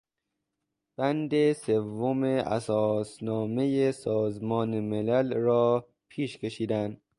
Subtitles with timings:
[0.97, 7.01] بند سوم اساسنامهی سازمان ملل را پیش کشیدن